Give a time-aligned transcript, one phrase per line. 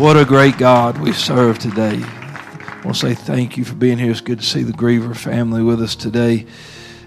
[0.00, 2.00] What a great God we serve today.
[2.02, 4.10] I want to say thank you for being here.
[4.10, 6.46] It's good to see the Griever family with us today.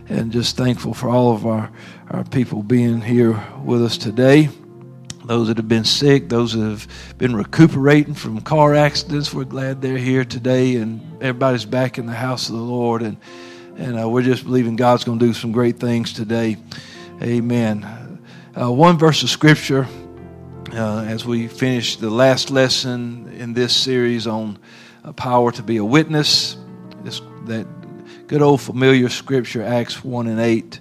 [0.09, 1.71] And just thankful for all of our,
[2.11, 4.49] our people being here with us today.
[5.25, 6.87] Those that have been sick, those that have
[7.17, 10.75] been recuperating from car accidents, we're glad they're here today.
[10.75, 13.01] And everybody's back in the house of the Lord.
[13.01, 13.17] And,
[13.75, 16.57] and uh, we're just believing God's going to do some great things today.
[17.23, 18.19] Amen.
[18.55, 19.87] Uh, one verse of Scripture
[20.73, 24.57] uh, as we finish the last lesson in this series on
[25.03, 26.57] uh, power to be a witness.
[27.03, 27.67] This, that
[28.27, 30.79] good old familiar scripture, Acts 1 and 8.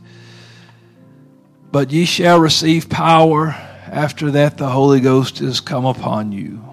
[1.71, 3.49] But ye shall receive power
[3.87, 6.65] after that the Holy Ghost is come upon you,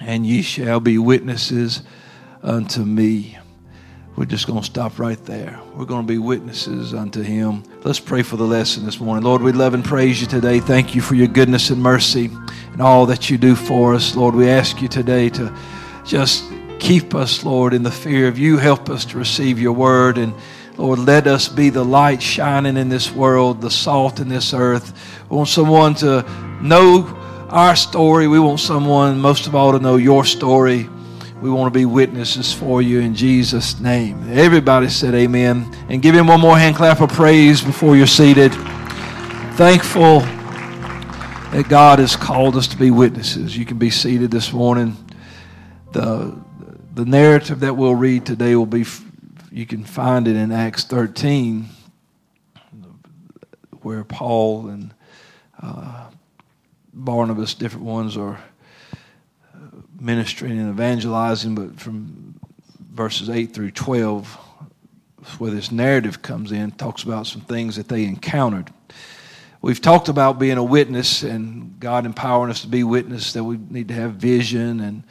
[0.00, 1.82] and ye shall be witnesses
[2.42, 3.38] unto me.
[4.16, 5.60] We're just going to stop right there.
[5.74, 7.62] We're going to be witnesses unto him.
[7.84, 9.22] Let's pray for the lesson this morning.
[9.22, 10.58] Lord, we love and praise you today.
[10.58, 12.30] Thank you for your goodness and mercy
[12.72, 14.16] and all that you do for us.
[14.16, 15.54] Lord, we ask you today to
[16.06, 16.44] just
[16.78, 18.56] keep us, Lord, in the fear of you.
[18.56, 20.16] Help us to receive your word.
[20.16, 20.32] And
[20.78, 24.98] Lord, let us be the light shining in this world, the salt in this earth.
[25.28, 26.22] We want someone to
[26.62, 27.04] know
[27.50, 28.28] our story.
[28.28, 30.88] We want someone, most of all, to know your story.
[31.40, 34.26] We want to be witnesses for you in Jesus' name.
[34.32, 35.70] Everybody said amen.
[35.90, 38.52] And give him one more hand clap of praise before you're seated.
[39.56, 43.56] Thankful that God has called us to be witnesses.
[43.56, 44.96] You can be seated this morning.
[45.92, 46.38] The,
[46.94, 48.86] the narrative that we'll read today will be,
[49.52, 51.66] you can find it in Acts 13,
[53.82, 54.94] where Paul and
[55.62, 56.08] uh,
[56.94, 58.40] Barnabas, different ones, are
[60.00, 62.38] ministering and evangelizing, but from
[62.92, 64.26] verses 8 through 12,
[65.38, 68.70] where this narrative comes in, talks about some things that they encountered.
[69.62, 73.56] We've talked about being a witness and God empowering us to be witness, that we
[73.56, 75.02] need to have vision and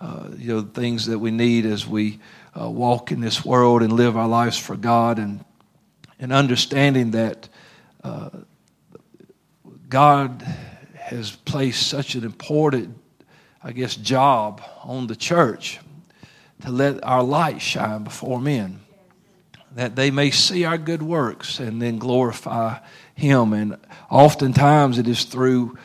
[0.00, 2.20] uh, you know things that we need as we
[2.58, 5.44] uh, walk in this world and live our lives for God, and
[6.20, 7.48] and understanding that
[8.04, 8.30] uh,
[9.88, 10.42] God
[10.94, 12.96] has placed such an important
[13.66, 15.80] I guess, job on the church
[16.62, 18.78] to let our light shine before men,
[19.74, 22.78] that they may see our good works and then glorify
[23.16, 23.52] Him.
[23.52, 23.76] And
[24.08, 25.76] oftentimes it is through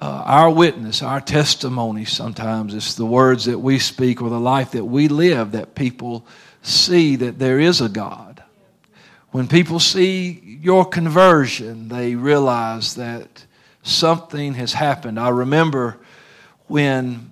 [0.00, 4.72] uh, our witness, our testimony, sometimes it's the words that we speak or the life
[4.72, 6.26] that we live that people
[6.62, 8.42] see that there is a God.
[9.30, 13.46] When people see your conversion, they realize that
[13.84, 15.20] something has happened.
[15.20, 16.00] I remember
[16.66, 17.30] when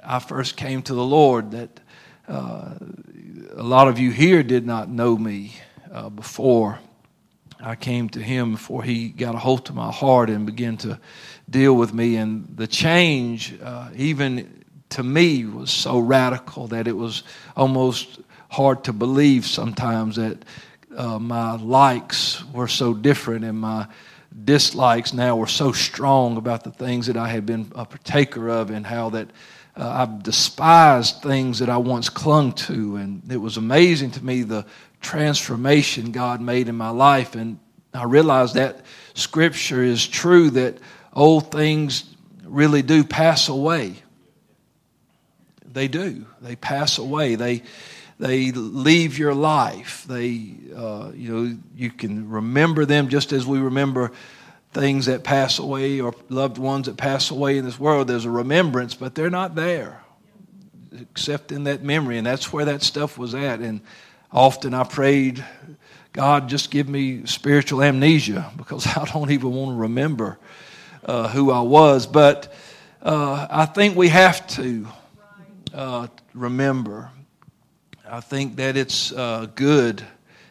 [0.00, 1.80] I first came to the Lord that
[2.28, 2.74] uh,
[3.54, 5.54] a lot of you here did not know me
[5.92, 6.78] uh, before
[7.60, 10.98] I came to Him, before He got a hold of my heart and began to
[11.48, 12.16] deal with me.
[12.16, 17.22] And the change, uh, even to me, was so radical that it was
[17.56, 20.44] almost hard to believe sometimes that
[20.96, 23.86] uh, my likes were so different and my
[24.44, 28.70] dislikes now were so strong about the things that I had been a partaker of
[28.70, 29.28] and how that
[29.76, 32.96] uh, I've despised things that I once clung to.
[32.96, 34.66] And it was amazing to me the
[35.00, 37.34] transformation God made in my life.
[37.34, 37.58] And
[37.94, 38.84] I realized that
[39.14, 40.78] scripture is true that
[41.12, 42.04] old things
[42.44, 43.96] really do pass away.
[45.64, 46.26] They do.
[46.40, 47.34] They pass away.
[47.34, 47.62] They
[48.22, 50.04] they leave your life.
[50.08, 54.12] They, uh, you know, you can remember them just as we remember
[54.70, 58.06] things that pass away or loved ones that pass away in this world.
[58.06, 60.04] There's a remembrance, but they're not there
[61.10, 62.16] except in that memory.
[62.16, 63.58] And that's where that stuff was at.
[63.58, 63.80] And
[64.30, 65.44] often I prayed,
[66.12, 70.38] God, just give me spiritual amnesia because I don't even want to remember
[71.04, 72.06] uh, who I was.
[72.06, 72.54] But
[73.02, 74.86] uh, I think we have to
[75.74, 77.10] uh, remember
[78.12, 80.04] I think that it's uh, good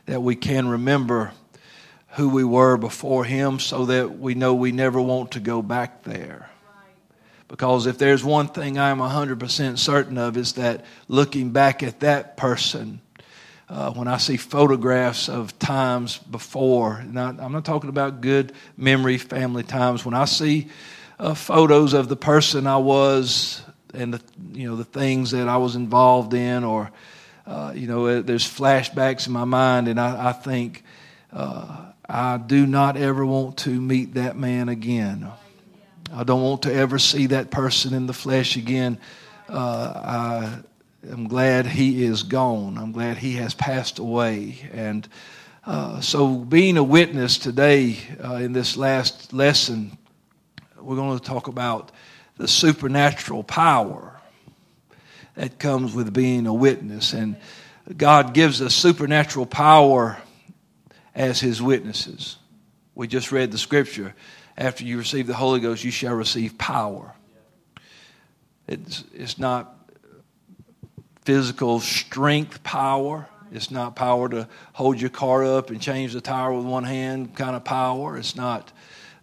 [0.07, 1.31] that we can remember
[2.13, 6.01] who we were before Him so that we know we never want to go back
[6.01, 6.49] there.
[7.47, 12.35] Because if there's one thing I'm 100% certain of, is that looking back at that
[12.35, 12.99] person,
[13.69, 19.19] uh, when I see photographs of times before, not, I'm not talking about good memory,
[19.19, 20.69] family times, when I see
[21.19, 23.61] uh, photos of the person I was
[23.93, 24.21] and the,
[24.51, 26.91] you know, the things that I was involved in or
[27.51, 30.85] uh, you know, uh, there's flashbacks in my mind, and I, I think
[31.33, 35.29] uh, I do not ever want to meet that man again.
[36.13, 38.97] I don't want to ever see that person in the flesh again.
[39.49, 40.61] Uh,
[41.03, 42.77] I am glad he is gone.
[42.77, 44.69] I'm glad he has passed away.
[44.71, 45.05] And
[45.65, 47.97] uh, so, being a witness today
[48.39, 49.97] in this last lesson,
[50.79, 51.91] we're going to talk about
[52.37, 54.20] the supernatural power
[55.35, 57.13] that comes with being a witness.
[57.13, 57.37] And
[57.97, 60.17] God gives us supernatural power
[61.15, 62.37] as His witnesses.
[62.95, 64.13] We just read the scripture
[64.57, 67.13] after you receive the Holy Ghost, you shall receive power.
[68.67, 69.75] It's, it's not
[71.23, 73.27] physical strength power.
[73.51, 77.35] It's not power to hold your car up and change the tire with one hand
[77.35, 78.17] kind of power.
[78.17, 78.71] It's not,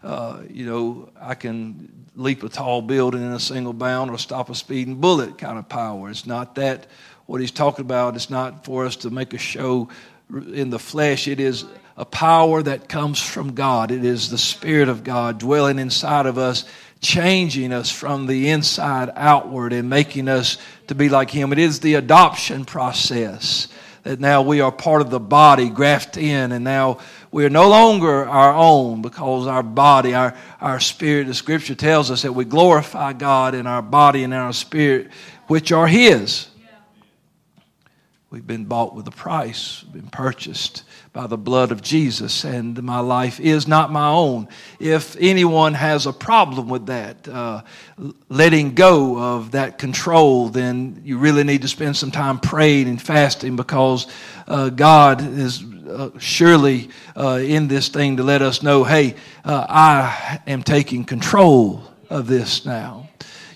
[0.03, 4.51] uh, you know, I can leap a tall building in a single bound or stop
[4.51, 6.11] a speeding bullet kind of power.
[6.11, 6.87] It's not that.
[7.27, 9.91] What he's talking about, it's not for us to make a show
[10.31, 11.29] in the flesh.
[11.29, 11.67] It is
[11.97, 13.91] a power that comes from God.
[13.91, 16.65] It is the Spirit of God dwelling inside of us,
[17.01, 21.53] changing us from the inside outward and making us to be like Him.
[21.53, 23.69] It is the adoption process
[24.05, 26.99] that now we are part of the body, grafted in, and now
[27.31, 32.11] we are no longer our own because our body, our, our spirit, the scripture tells
[32.11, 35.11] us that we glorify God in our body and our spirit,
[35.47, 36.49] which are His.
[38.31, 40.83] We've been bought with a price, been purchased
[41.15, 44.49] by the blood of Jesus, and my life is not my own.
[44.79, 47.63] If anyone has a problem with that, uh,
[48.29, 53.01] letting go of that control, then you really need to spend some time praying and
[53.01, 54.07] fasting because
[54.47, 59.15] uh, God is uh, surely uh, in this thing to let us know hey,
[59.45, 63.09] uh, I am taking control of this now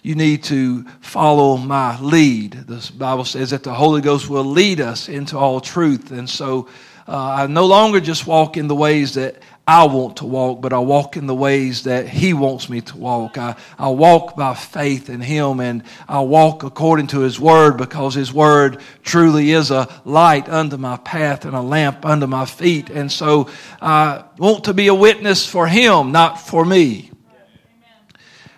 [0.03, 2.53] you need to follow my lead.
[2.53, 6.11] The Bible says that the Holy Ghost will lead us into all truth.
[6.11, 6.69] And so
[7.07, 9.37] uh, I no longer just walk in the ways that
[9.67, 12.97] I want to walk, but I walk in the ways that He wants me to
[12.97, 13.39] walk.
[13.39, 18.15] I, I walk by faith in Him and I walk according to His Word because
[18.15, 22.91] His Word truly is a light under my path and a lamp under my feet.
[22.91, 23.49] And so
[23.81, 27.13] I want to be a witness for Him, not for me.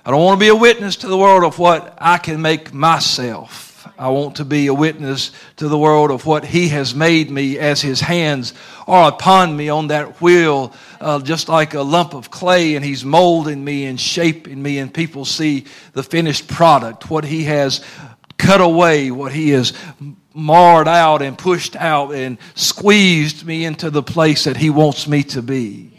[0.06, 2.72] I don't want to be a witness to the world of what I can make
[2.72, 3.63] myself.
[3.96, 7.58] I want to be a witness to the world of what He has made me
[7.58, 8.52] as His hands
[8.88, 13.04] are upon me on that wheel, uh, just like a lump of clay, and He's
[13.04, 17.84] molding me and shaping me, and people see the finished product, what He has
[18.36, 19.72] cut away, what He has
[20.34, 25.22] marred out and pushed out and squeezed me into the place that He wants me
[25.22, 25.92] to be.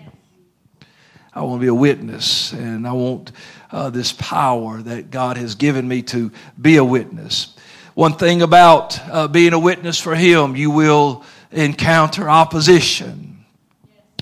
[1.33, 3.31] I want to be a witness, and I want
[3.71, 7.54] uh, this power that God has given me to be a witness.
[7.95, 13.45] One thing about uh, being a witness for Him, you will encounter opposition,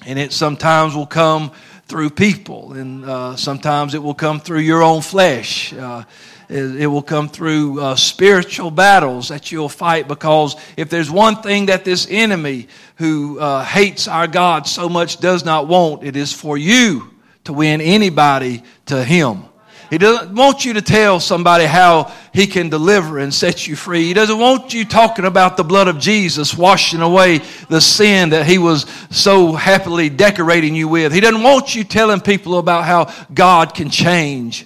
[0.05, 1.51] and it sometimes will come
[1.87, 5.73] through people, and uh, sometimes it will come through your own flesh.
[5.73, 6.03] Uh,
[6.49, 11.65] it, will come through uh, spiritual battles that you'll fight because if there's one thing
[11.65, 12.67] that this enemy
[12.97, 17.09] who uh, hates our God so much does not want, it is for you
[17.45, 19.45] to win anybody to Him.
[19.93, 24.05] He doesn't want you to tell somebody how He can deliver and set you free.
[24.05, 28.47] He doesn't want you talking about the blood of Jesus washing away the sin that
[28.47, 31.13] He was so happily decorating you with.
[31.13, 34.65] He doesn't want you telling people about how God can change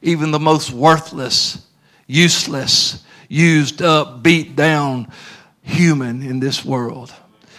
[0.00, 1.66] even the most worthless,
[2.06, 5.10] useless, used up, beat down
[5.62, 7.12] human in this world.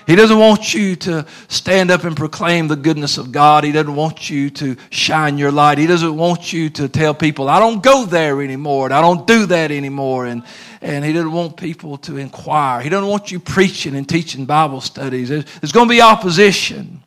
[0.05, 3.63] He doesn't want you to stand up and proclaim the goodness of God.
[3.63, 5.77] He doesn't want you to shine your light.
[5.77, 9.25] He doesn't want you to tell people, I don't go there anymore and I don't
[9.25, 10.25] do that anymore.
[10.25, 10.43] And,
[10.81, 12.81] and he doesn't want people to inquire.
[12.81, 15.29] He doesn't want you preaching and teaching Bible studies.
[15.29, 17.03] There's, there's going to be opposition.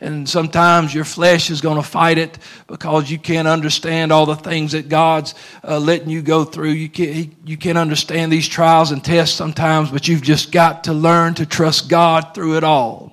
[0.00, 4.36] And sometimes your flesh is going to fight it because you can't understand all the
[4.36, 5.34] things that God's
[5.64, 6.70] uh, letting you go through.
[6.70, 10.92] You can't, you can't understand these trials and tests sometimes, but you've just got to
[10.92, 13.12] learn to trust God through it all.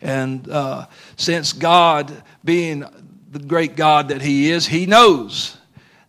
[0.00, 2.12] And uh, since God,
[2.44, 2.84] being
[3.32, 5.56] the great God that He is, He knows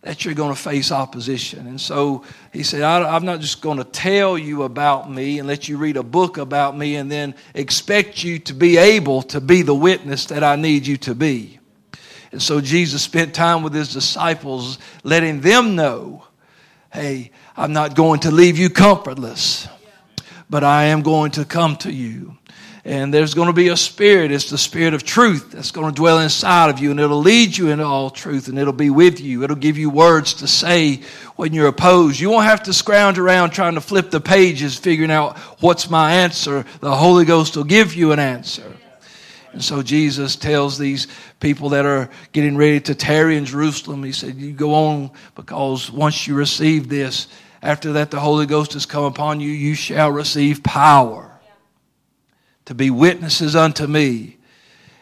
[0.02, 1.66] that you're going to face opposition.
[1.66, 2.22] And so
[2.56, 5.98] he said, I'm not just going to tell you about me and let you read
[5.98, 10.24] a book about me and then expect you to be able to be the witness
[10.26, 11.58] that I need you to be.
[12.32, 16.24] And so Jesus spent time with his disciples, letting them know,
[16.94, 19.68] hey, I'm not going to leave you comfortless,
[20.48, 22.38] but I am going to come to you.
[22.86, 24.30] And there's going to be a spirit.
[24.30, 27.56] It's the spirit of truth that's going to dwell inside of you, and it'll lead
[27.56, 29.42] you into all truth, and it'll be with you.
[29.42, 31.00] It'll give you words to say
[31.34, 32.20] when you're opposed.
[32.20, 36.12] You won't have to scrounge around trying to flip the pages, figuring out what's my
[36.12, 36.64] answer.
[36.78, 38.72] The Holy Ghost will give you an answer.
[39.50, 41.08] And so Jesus tells these
[41.40, 45.90] people that are getting ready to tarry in Jerusalem, He said, You go on because
[45.90, 47.26] once you receive this,
[47.62, 51.25] after that the Holy Ghost has come upon you, you shall receive power
[52.66, 54.36] to be witnesses unto me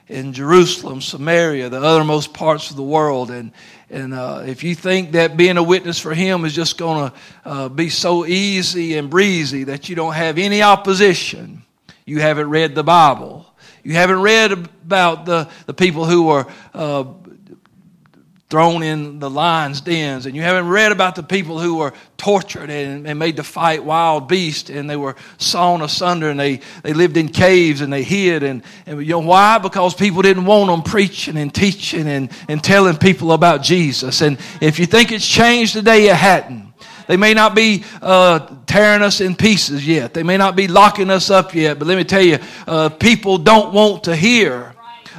[0.07, 3.31] in Jerusalem, Samaria, the uttermost parts of the world.
[3.31, 3.53] And,
[3.91, 7.17] And uh, if you think that being a witness for him is just going to
[7.45, 11.63] uh, be so easy and breezy that you don't have any opposition,
[12.05, 13.47] you haven't read the Bible.
[13.83, 17.05] You haven't read about the, the people who were uh,
[18.51, 22.71] thrown in the lion's dens, and you haven't read about the people who were tortured
[22.71, 26.93] and, and, made to fight wild beasts, and they were sawn asunder, and they, they
[26.93, 28.43] lived in caves and they hid.
[28.43, 29.59] And, and you know why?
[29.59, 34.21] Because people didn't want them preaching and teaching and, and telling people about Jesus.
[34.21, 36.73] And if you think it's changed today, it hadn't.
[37.07, 40.15] They may not be uh, tearing us in pieces yet.
[40.15, 41.79] They may not be locking us up yet.
[41.79, 44.74] But let me tell you, uh, people don't want to hear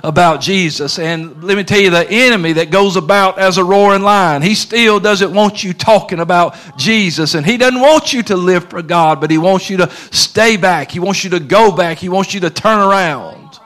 [0.05, 0.99] about Jesus.
[0.99, 4.53] And let me tell you, the enemy that goes about as a roaring lion, he
[4.53, 7.33] still doesn't want you talking about Jesus.
[7.33, 10.57] And he doesn't want you to live for God, but he wants you to stay
[10.57, 10.91] back.
[10.91, 11.97] He wants you to go back.
[11.97, 13.59] He wants you to turn around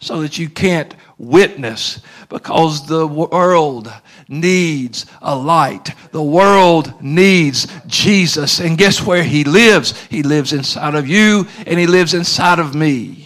[0.00, 3.90] so that you can't witness because the world
[4.28, 5.94] needs a light.
[6.10, 8.60] The world needs Jesus.
[8.60, 9.98] And guess where he lives?
[10.10, 13.21] He lives inside of you and he lives inside of me.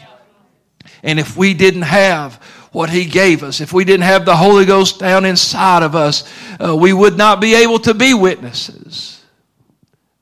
[1.06, 2.34] And if we didn't have
[2.72, 6.30] what He gave us, if we didn't have the Holy Ghost down inside of us,
[6.62, 9.24] uh, we would not be able to be witnesses.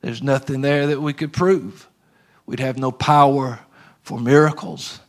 [0.02, 1.88] There's nothing there that we could prove.
[2.44, 3.60] We'd have no power
[4.02, 5.00] for miracles.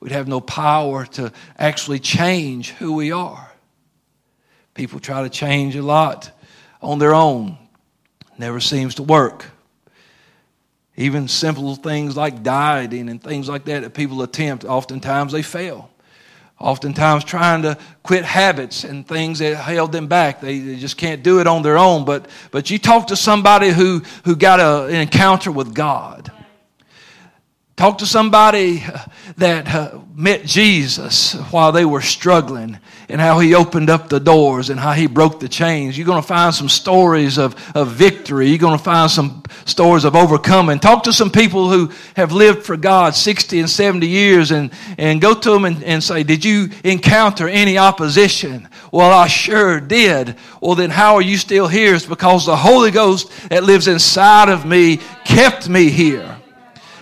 [0.00, 3.52] We'd have no power to actually change who we are.
[4.74, 6.32] People try to change a lot
[6.82, 7.56] on their own.
[8.36, 9.46] Never seems to work.
[10.96, 15.90] Even simple things like dieting and things like that that people attempt, oftentimes they fail.
[16.60, 20.40] Oftentimes trying to quit habits and things that held them back.
[20.40, 22.04] They, they just can't do it on their own.
[22.04, 26.30] But, but you talk to somebody who, who got a, an encounter with God
[27.76, 28.84] Talk to somebody
[29.36, 34.70] that uh, met Jesus while they were struggling and how he opened up the doors
[34.70, 35.96] and how he broke the chains.
[35.96, 38.48] You're going to find some stories of, of victory.
[38.48, 40.78] You're going to find some stories of overcoming.
[40.78, 45.20] Talk to some people who have lived for God 60 and 70 years and, and
[45.20, 48.68] go to them and, and say, Did you encounter any opposition?
[48.92, 50.36] Well, I sure did.
[50.60, 51.94] Well, then how are you still here?
[51.94, 56.38] It's because the Holy Ghost that lives inside of me kept me here.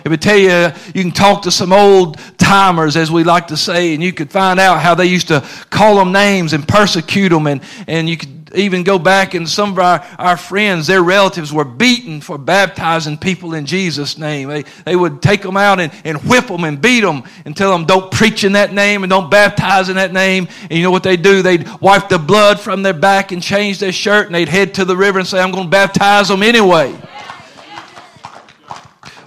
[0.05, 3.57] If I tell you, you can talk to some old timers, as we like to
[3.57, 7.29] say, and you could find out how they used to call them names and persecute
[7.29, 7.47] them.
[7.47, 11.51] And, and you could even go back and some of our, our friends, their relatives
[11.51, 14.49] were beaten for baptizing people in Jesus' name.
[14.49, 17.71] They, they would take them out and, and whip them and beat them and tell
[17.71, 20.47] them, don't preach in that name and don't baptize in that name.
[20.63, 21.41] And you know what they do?
[21.41, 24.85] They'd wipe the blood from their back and change their shirt and they'd head to
[24.85, 26.95] the river and say, I'm going to baptize them anyway.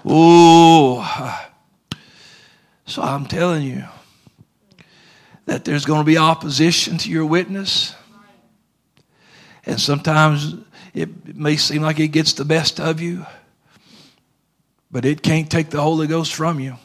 [0.07, 1.03] Ooh.
[2.85, 3.85] So I'm telling you
[5.47, 7.95] that there's going to be opposition to your witness.
[9.65, 10.55] And sometimes
[10.95, 13.27] it may seem like it gets the best of you,
[14.91, 16.77] but it can't take the Holy Ghost from you.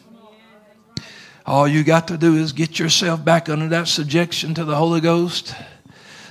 [1.45, 5.01] All you got to do is get yourself back under that subjection to the Holy
[5.01, 5.55] Ghost.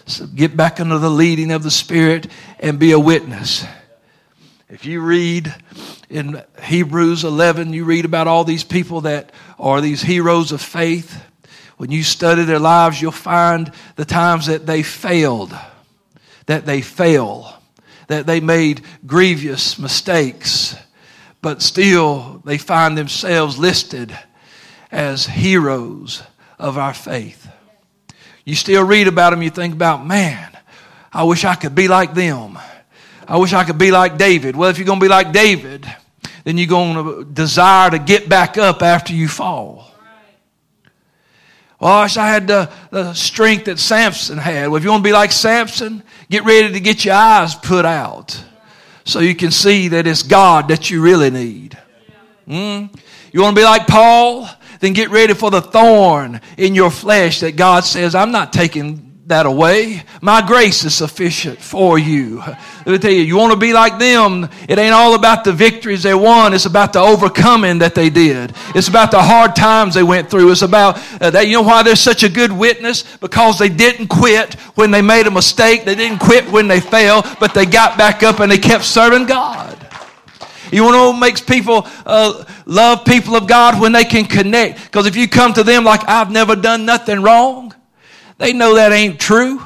[0.06, 2.26] So get back under the leading of the Spirit
[2.58, 3.64] and be a witness.
[4.68, 5.54] If you read
[6.10, 11.22] in Hebrews 11, you read about all these people that are these heroes of faith.
[11.76, 15.56] When you study their lives, you'll find the times that they failed,
[16.46, 17.54] that they fail,
[18.08, 20.76] that they made grievous mistakes,
[21.40, 24.16] but still they find themselves listed
[24.90, 26.24] as heroes
[26.58, 27.48] of our faith.
[28.44, 30.50] You still read about them, you think about, man,
[31.12, 32.58] I wish I could be like them.
[33.28, 34.56] I wish I could be like David.
[34.56, 35.86] Well, if you're going to be like David,
[36.44, 39.90] then you're going to desire to get back up after you fall.
[41.78, 44.68] Well, I wish I had the, the strength that Samson had.
[44.68, 47.86] Well, if you want to be like Samson, get ready to get your eyes put
[47.86, 48.42] out
[49.04, 51.78] so you can see that it's God that you really need.
[52.46, 52.94] Mm?
[53.32, 54.48] You want to be like Paul?
[54.80, 59.09] Then get ready for the thorn in your flesh that God says, I'm not taking
[59.30, 60.02] that away.
[60.20, 62.38] My grace is sufficient for you.
[62.38, 64.48] Let me tell you, you want to be like them.
[64.68, 66.52] It ain't all about the victories they won.
[66.52, 68.52] It's about the overcoming that they did.
[68.74, 70.50] It's about the hard times they went through.
[70.52, 71.46] It's about uh, that.
[71.46, 73.04] You know why they're such a good witness?
[73.16, 75.84] Because they didn't quit when they made a mistake.
[75.84, 79.26] They didn't quit when they fell, but they got back up and they kept serving
[79.26, 79.76] God.
[80.72, 84.24] You want to know what makes people uh, love people of God when they can
[84.24, 84.84] connect?
[84.84, 87.74] Because if you come to them like, I've never done nothing wrong,
[88.40, 89.60] they know that ain't true.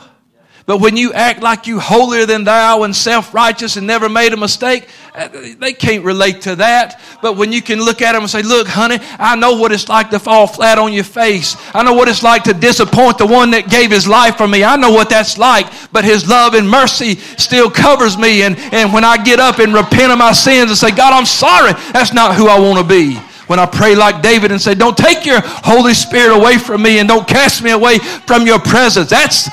[0.67, 4.37] But when you act like you holier than thou and self-righteous and never made a
[4.37, 5.29] mistake, uh,
[5.59, 7.01] they can't relate to that.
[7.21, 9.91] But when you can look at them and say, look, honey, I know what it's
[9.91, 11.55] like to fall flat on your face.
[11.75, 14.65] I know what it's like to disappoint the one that gave his life for me.
[14.65, 15.67] I know what that's like.
[15.93, 18.43] But his love and mercy still covers me.
[18.43, 21.27] And, and when I get up and repent of my sins and say, God, I'm
[21.27, 24.75] sorry, that's not who I want to be when I pray like David and say,
[24.75, 28.59] Don't take your Holy Spirit away from me and don't cast me away from your
[28.59, 29.11] presence.
[29.11, 29.49] That's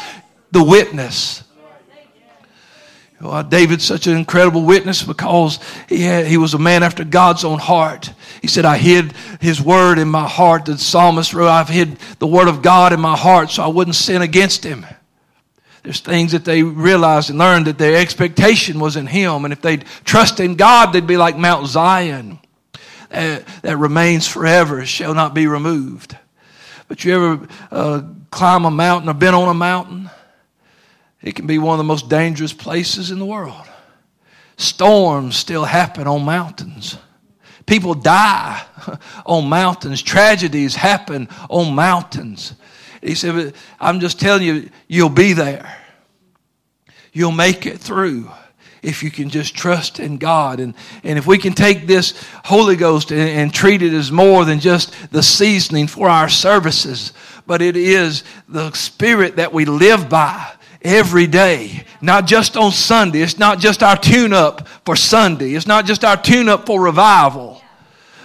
[0.51, 1.43] the witness.
[3.21, 7.03] Well, uh, David's such an incredible witness because he, had, he was a man after
[7.03, 8.11] God's own heart.
[8.41, 10.65] He said, I hid his word in my heart.
[10.65, 13.95] The psalmist wrote, I've hid the word of God in my heart so I wouldn't
[13.95, 14.87] sin against him.
[15.83, 19.45] There's things that they realized and learned that their expectation was in him.
[19.45, 22.39] And if they'd trust in God, they'd be like Mount Zion
[23.11, 26.17] uh, that remains forever, shall not be removed.
[26.87, 28.01] But you ever uh,
[28.31, 30.09] climb a mountain or been on a mountain?
[31.21, 33.67] It can be one of the most dangerous places in the world.
[34.57, 36.97] Storms still happen on mountains.
[37.65, 38.61] People die
[39.25, 40.01] on mountains.
[40.01, 42.53] Tragedies happen on mountains.
[43.01, 45.77] He said, I'm just telling you, you'll be there.
[47.13, 48.29] You'll make it through
[48.81, 50.59] if you can just trust in God.
[50.59, 50.73] And,
[51.03, 54.59] and if we can take this Holy Ghost and, and treat it as more than
[54.59, 57.13] just the seasoning for our services,
[57.45, 63.21] but it is the Spirit that we live by every day, not just on Sunday.
[63.21, 65.53] It's not just our tune up for Sunday.
[65.53, 67.61] It's not just our tune up for revival,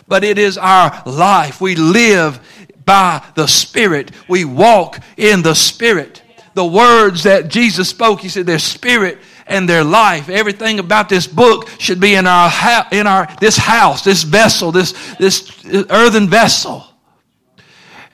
[0.08, 1.60] but it is our life.
[1.60, 2.40] We live
[2.84, 4.12] by the Spirit.
[4.28, 6.22] We walk in the Spirit.
[6.54, 10.28] The words that Jesus spoke, He said, their spirit and their life.
[10.28, 12.50] Everything about this book should be in our,
[12.90, 16.84] in our, this house, this vessel, this, this earthen vessel.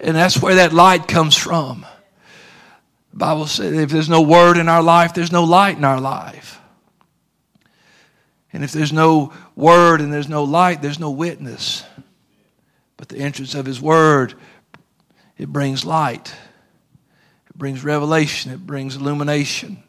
[0.01, 1.87] And that's where that light comes from.
[3.13, 6.01] The Bible says if there's no word in our life, there's no light in our
[6.01, 6.61] life.
[8.53, 11.85] And if there's no word and there's no light, there's no witness.
[12.97, 14.35] But the entrance of His word,
[15.39, 16.35] it brings light,
[17.49, 19.83] it brings revelation, it brings illumination.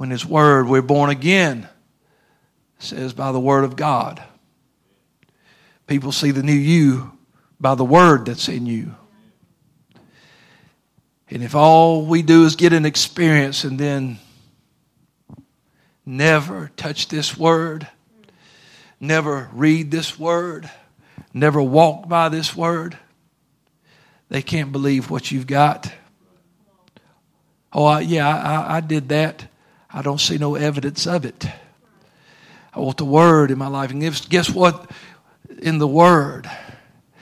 [0.00, 1.68] When His word, we're born again,
[2.78, 4.22] says by the word of God.
[5.86, 7.12] People see the new you
[7.60, 8.94] by the word that's in you.
[11.28, 14.18] And if all we do is get an experience and then
[16.06, 17.86] never touch this word,
[19.00, 20.70] never read this word,
[21.34, 22.96] never walk by this word,
[24.30, 25.92] they can't believe what you've got.
[27.70, 29.49] Oh, I, yeah, I, I did that.
[29.92, 31.46] I don't see no evidence of it.
[32.72, 33.90] I want the word in my life.
[33.90, 34.90] And guess what?
[35.58, 36.48] In the word,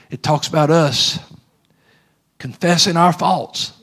[0.09, 1.19] it talks about us
[2.37, 3.73] confessing our faults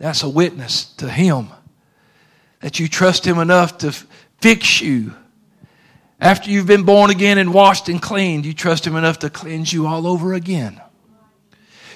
[0.00, 1.48] that's a witness to Him.
[2.60, 3.92] That you trust Him enough to
[4.40, 5.14] fix you.
[6.18, 9.72] After you've been born again and washed and cleaned, you trust Him enough to cleanse
[9.72, 10.80] you all over again.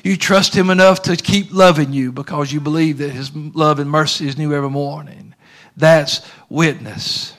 [0.05, 3.91] You trust Him enough to keep loving you because you believe that His love and
[3.91, 5.34] mercy is new every morning.
[5.77, 7.35] That's witness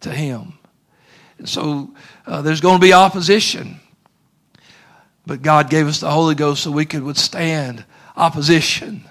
[0.00, 0.54] to Him.
[1.38, 1.94] And so
[2.26, 3.80] uh, there's going to be opposition.
[5.26, 7.84] But God gave us the Holy Ghost so we could withstand
[8.16, 9.04] opposition.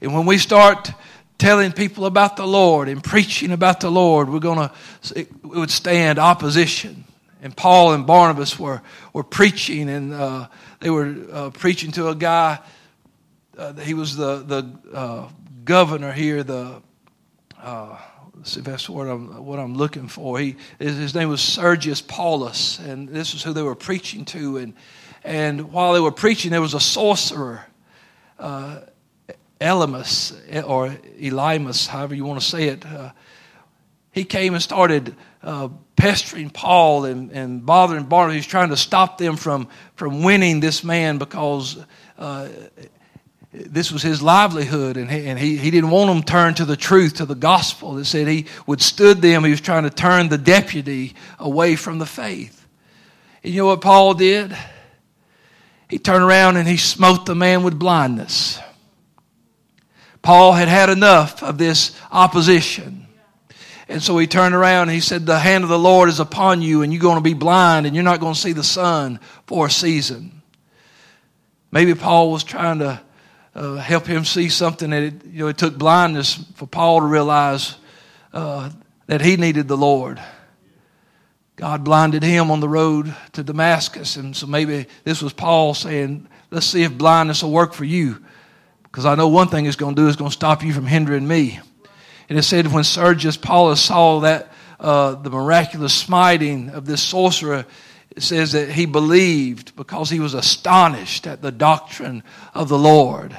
[0.00, 0.90] And when we start
[1.36, 7.04] telling people about the Lord and preaching about the Lord, we're going to withstand opposition.
[7.42, 10.48] And Paul and Barnabas were, were preaching, and uh,
[10.80, 12.58] they were uh, preaching to a guy.
[13.56, 15.28] Uh, he was the, the uh,
[15.64, 16.82] governor here, the
[17.62, 17.96] uh,
[18.36, 20.38] let's see if that's what I'm, what I'm looking for.
[20.38, 24.58] He, his name was Sergius Paulus, and this is who they were preaching to.
[24.58, 24.74] And,
[25.24, 27.64] and while they were preaching, there was a sorcerer
[28.38, 28.80] uh,
[29.60, 30.32] Elymas
[30.66, 33.10] or Elymas, however you want to say it, uh,
[34.12, 38.36] he came and started uh, pestering Paul and, and bothering Barnabas.
[38.36, 41.78] He's trying to stop them from, from winning this man because
[42.18, 42.48] uh,
[43.52, 46.76] this was his livelihood, and, he, and he, he didn't want them turned to the
[46.76, 47.94] truth, to the gospel.
[47.94, 49.42] That said he withstood them.
[49.42, 52.64] He was trying to turn the deputy away from the faith.
[53.42, 54.56] And you know what Paul did?
[55.88, 58.60] He turned around and he smote the man with blindness.
[60.22, 63.08] Paul had had enough of this opposition.
[63.88, 66.62] And so he turned around and he said, The hand of the Lord is upon
[66.62, 69.18] you, and you're going to be blind, and you're not going to see the sun
[69.46, 70.42] for a season.
[71.72, 73.00] Maybe Paul was trying to
[73.54, 77.06] uh, help him see something that it, you know, it took blindness for Paul to
[77.06, 77.76] realize
[78.32, 78.70] uh,
[79.06, 80.20] that he needed the Lord.
[81.56, 86.26] God blinded him on the road to Damascus, and so maybe this was Paul saying,
[86.50, 88.18] Let's see if blindness will work for you
[88.82, 90.86] Because I know one thing it's going to do is going to stop you from
[90.86, 91.60] hindering me.
[92.28, 97.66] And it said when Sergius Paulus saw that uh, the miraculous smiting of this sorcerer,
[98.16, 102.22] it says that he believed because he was astonished at the doctrine
[102.54, 103.36] of the Lord.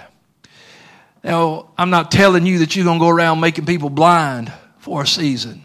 [1.24, 5.04] Now, I'm not telling you that you're going to go around making people blind for
[5.04, 5.64] a season.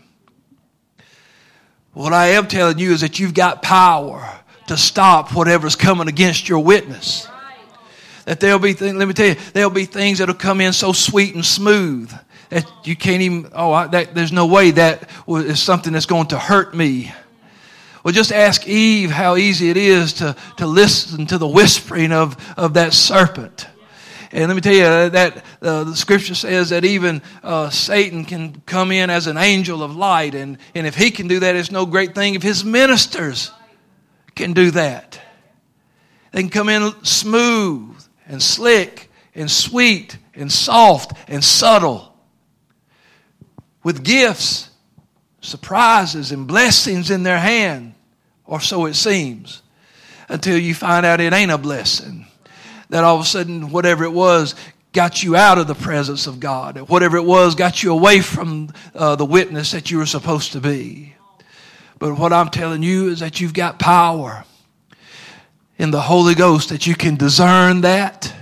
[1.93, 6.49] What I am telling you is that you've got power to stop whatever's coming against
[6.49, 7.27] your witness.
[8.27, 10.93] That there'll be things, let me tell you, there'll be things that'll come in so
[10.93, 12.13] sweet and smooth
[12.51, 16.27] that you can't even, oh, I, that, there's no way that is something that's going
[16.29, 17.13] to hurt me.
[18.07, 22.37] Well, just ask Eve how easy it is to, to listen to the whispering of,
[22.57, 23.67] of that serpent.
[24.31, 28.63] And let me tell you that uh, the scripture says that even uh, Satan can
[28.65, 30.37] come in as an angel of light.
[30.37, 33.51] And, and if he can do that, it's no great thing if his ministers
[34.37, 35.21] can do that.
[36.31, 42.17] They can come in smooth and slick and sweet and soft and subtle
[43.83, 44.71] with gifts,
[45.41, 47.95] surprises, and blessings in their hand,
[48.47, 49.63] or so it seems,
[50.29, 52.27] until you find out it ain't a blessing.
[52.91, 54.55] That all of a sudden, whatever it was,
[54.93, 56.89] got you out of the presence of God.
[56.89, 60.61] Whatever it was, got you away from uh, the witness that you were supposed to
[60.61, 61.15] be.
[61.99, 64.45] But what I'm telling you is that you've got power
[65.79, 68.33] in the Holy Ghost that you can discern that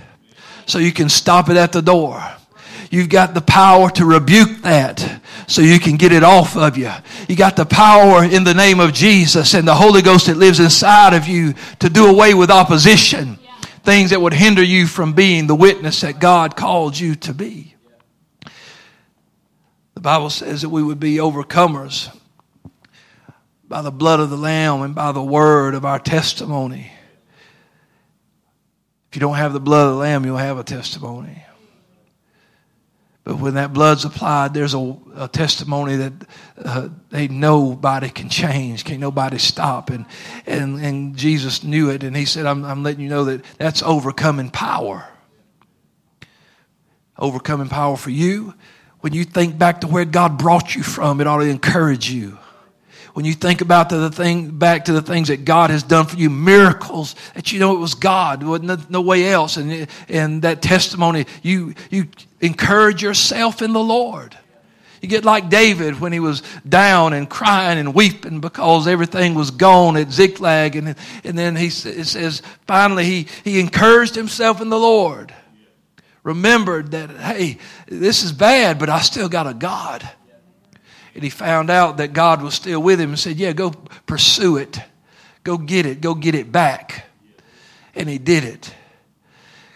[0.65, 2.23] so you can stop it at the door.
[2.95, 6.89] You've got the power to rebuke that so you can get it off of you.
[7.27, 10.61] You got the power in the name of Jesus and the Holy Ghost that lives
[10.61, 13.37] inside of you to do away with opposition.
[13.83, 17.75] Things that would hinder you from being the witness that God called you to be.
[19.95, 22.17] The Bible says that we would be overcomers
[23.67, 26.93] by the blood of the Lamb and by the word of our testimony.
[29.09, 31.41] If you don't have the blood of the Lamb, you'll have a testimony.
[33.25, 36.13] But when that blood's applied, there's a, a testimony that
[36.63, 39.89] uh, they nobody can change, can't nobody stop.
[39.89, 40.05] And,
[40.45, 43.81] and, and Jesus knew it, and he said, I'm, I'm letting you know that that's
[43.81, 45.07] overcoming power.
[47.17, 48.53] Overcoming power for you.
[48.99, 52.37] When you think back to where God brought you from, it ought to encourage you
[53.15, 56.17] when you think about the, thing back to the things that God has done for
[56.17, 60.61] you, miracles that you know it was God, no, no way else, and and that
[60.61, 62.09] testimony, you you
[62.41, 64.37] encourage yourself in the Lord.
[65.01, 69.49] You get like David when he was down and crying and weeping because everything was
[69.49, 74.79] gone at Ziklag, and and then he says finally he he encouraged himself in the
[74.79, 75.33] Lord.
[76.23, 80.05] Remembered that hey, this is bad, but I still got a God
[81.15, 83.71] and he found out that God was still with him and said, Yeah, go
[84.05, 84.79] pursue it.
[85.43, 86.01] Go get it.
[86.01, 87.05] Go get it back.
[87.95, 88.73] And he did it.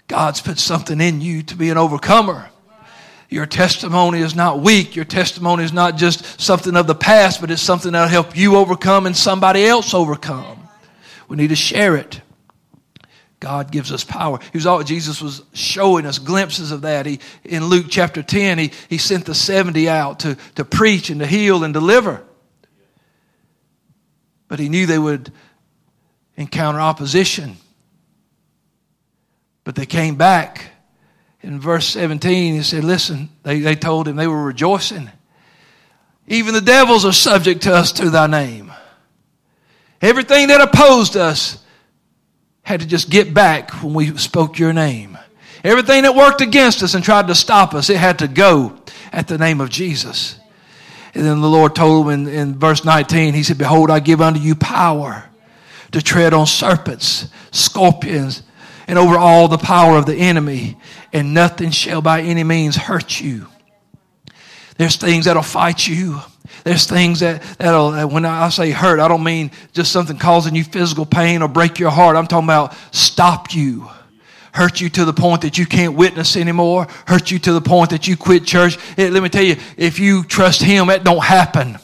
[0.08, 2.49] God's put something in you to be an overcomer.
[3.30, 4.95] Your testimony is not weak.
[4.95, 8.56] Your testimony is not just something of the past, but it's something that'll help you
[8.58, 10.67] overcome and somebody else overcome.
[11.28, 12.21] We need to share it.
[13.39, 14.39] God gives us power.
[14.52, 17.06] He was all, Jesus was showing us glimpses of that.
[17.06, 21.21] He, in Luke chapter 10, he, he sent the 70 out to, to preach and
[21.21, 22.21] to heal and deliver.
[24.49, 25.32] But he knew they would
[26.36, 27.56] encounter opposition.
[29.63, 30.71] But they came back.
[31.41, 35.10] In verse 17, he said, Listen, they, they told him they were rejoicing.
[36.28, 38.71] Even the devils are subject to us through thy name.
[40.02, 41.63] Everything that opposed us
[42.70, 45.18] had to just get back when we spoke your name.
[45.64, 48.78] Everything that worked against us and tried to stop us, it had to go
[49.12, 50.40] at the name of Jesus.
[51.16, 54.22] And then the Lord told him in, in verse 19, He said, Behold, I give
[54.22, 55.28] unto you power
[55.94, 58.44] to tread on serpents, scorpions,
[58.88, 60.78] and over all the power of the enemy,
[61.12, 63.48] and nothing shall by any means hurt you.
[64.80, 66.22] There's things that'll fight you.
[66.63, 70.63] There's things that, that'll, when I say hurt, I don't mean just something causing you
[70.63, 72.15] physical pain or break your heart.
[72.15, 73.89] I'm talking about stop you.
[74.54, 76.88] Hurt you to the point that you can't witness anymore.
[77.08, 78.78] Hurt you to the point that you quit church.
[78.98, 81.78] Let me tell you, if you trust Him, that don't happen.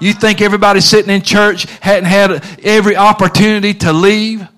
[0.00, 4.48] You think everybody sitting in church hadn't had every opportunity to leave?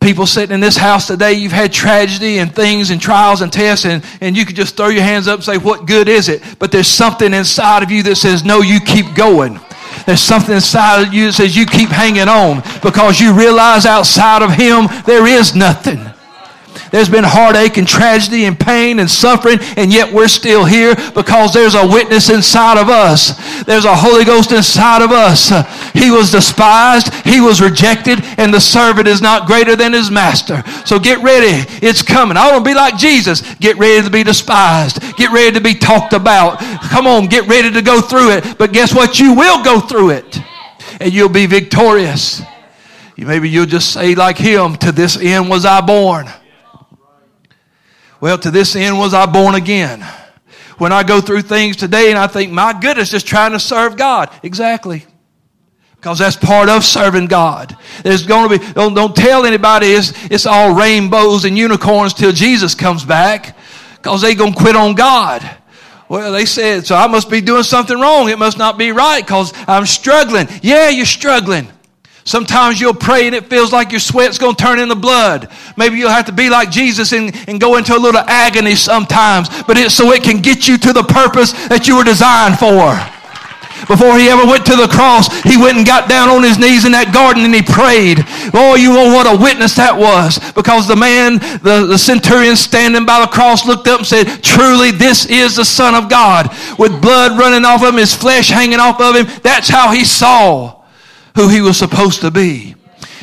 [0.00, 3.84] People sitting in this house today, you've had tragedy and things and trials and tests,
[3.84, 6.42] and, and you could just throw your hands up and say, What good is it?
[6.58, 9.60] But there's something inside of you that says, No, you keep going.
[10.06, 14.42] There's something inside of you that says, You keep hanging on because you realize outside
[14.42, 16.00] of Him there is nothing.
[16.90, 21.52] There's been heartache and tragedy and pain and suffering, and yet we're still here because
[21.52, 23.62] there's a witness inside of us.
[23.64, 25.50] There's a Holy Ghost inside of us.
[25.92, 30.62] He was despised, he was rejected, and the servant is not greater than his master.
[30.84, 31.64] So get ready.
[31.86, 32.36] It's coming.
[32.36, 33.42] I want to be like Jesus.
[33.56, 35.00] Get ready to be despised.
[35.16, 36.58] Get ready to be talked about.
[36.90, 38.58] Come on, get ready to go through it.
[38.58, 39.18] But guess what?
[39.18, 40.38] You will go through it.
[41.00, 42.42] And you'll be victorious.
[43.16, 46.28] Maybe you'll just say like him, to this end was I born.
[48.20, 50.04] Well, to this end was I born again.
[50.78, 53.96] When I go through things today and I think, my goodness, just trying to serve
[53.96, 54.30] God.
[54.42, 55.04] Exactly.
[55.96, 57.76] Because that's part of serving God.
[58.04, 62.30] There's going to be, don't, don't tell anybody it's, it's all rainbows and unicorns till
[62.30, 63.56] Jesus comes back.
[63.96, 65.48] Because they going to quit on God.
[66.08, 68.28] Well, they said, so I must be doing something wrong.
[68.28, 70.46] It must not be right because I'm struggling.
[70.62, 71.68] Yeah, you're struggling.
[72.28, 75.48] Sometimes you'll pray and it feels like your sweat's going to turn into blood.
[75.78, 79.48] Maybe you'll have to be like Jesus and, and go into a little agony sometimes,
[79.62, 82.92] but it's so it can get you to the purpose that you were designed for.
[83.88, 86.84] Before he ever went to the cross, he went and got down on his knees
[86.84, 88.20] in that garden and he prayed.
[88.52, 90.36] Oh, you know what a witness that was.
[90.52, 94.90] Because the man, the, the centurion standing by the cross looked up and said, truly
[94.90, 96.52] this is the son of God.
[96.78, 99.24] With blood running off of him, his flesh hanging off of him.
[99.40, 100.77] That's how he saw
[101.38, 102.74] who he was supposed to be.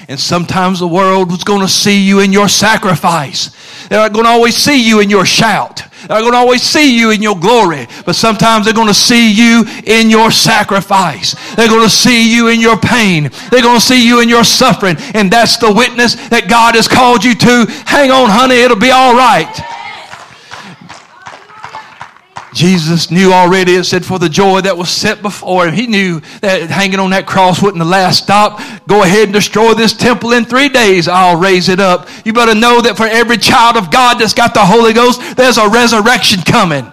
[0.07, 3.49] And sometimes the world was going to see you in your sacrifice.
[3.89, 5.81] They're not going to always see you in your shout.
[6.07, 7.87] They're going to always see you in your glory.
[8.05, 11.35] But sometimes they're going to see you in your sacrifice.
[11.55, 13.29] They're going to see you in your pain.
[13.51, 14.95] They're going to see you in your suffering.
[15.13, 17.65] And that's the witness that God has called you to.
[17.85, 19.51] Hang on, honey, it'll be all right.
[22.55, 25.73] Jesus knew already, it said, for the joy that was set before him.
[25.73, 28.61] He knew that hanging on that cross wasn't the last stop.
[28.87, 31.09] Go ahead and destroy this temple in three days.
[31.09, 32.07] I'll raise it up.
[32.23, 35.57] You better know that for every child of God that's got the Holy Ghost, there's
[35.57, 36.89] a resurrection coming.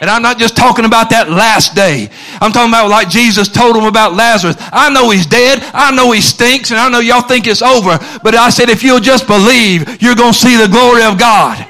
[0.00, 2.10] And I'm not just talking about that last day.
[2.40, 4.56] I'm talking about like Jesus told them about Lazarus.
[4.58, 5.60] I know he's dead.
[5.72, 6.72] I know he stinks.
[6.72, 7.98] And I know y'all think it's over.
[8.24, 11.68] But I said, if you'll just believe, you're going to see the glory of God.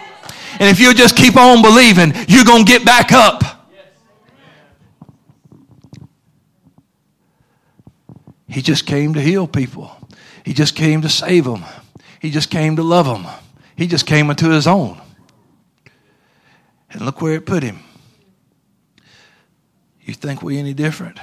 [0.60, 3.42] And if you just keep on believing, you're going to get back up.
[8.48, 9.90] He just came to heal people.
[10.44, 11.64] He just came to save them.
[12.20, 13.26] He just came to love them.
[13.76, 15.00] He just came into his own.
[16.90, 17.80] And look where it put him.
[20.02, 21.18] You think we any different?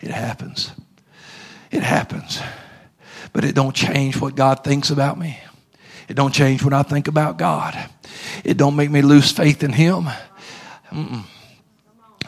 [0.00, 0.72] It happens.
[1.70, 2.40] It happens.
[3.32, 5.38] But it don't change what God thinks about me.
[6.12, 7.74] It don't change what I think about God.
[8.44, 10.10] It don't make me lose faith in Him.
[10.90, 11.24] Mm-mm.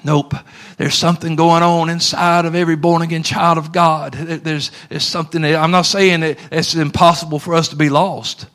[0.02, 0.32] Nope.
[0.78, 4.14] There's something going on inside of every born again child of God.
[4.14, 8.46] There's, there's something that I'm not saying that it's impossible for us to be lost.